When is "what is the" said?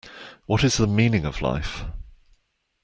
0.47-0.87